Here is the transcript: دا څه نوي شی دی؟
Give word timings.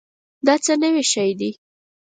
دا 0.45 0.53
څه 0.65 0.73
نوي 0.83 1.03
شی 1.13 1.31
دی؟ 1.39 1.51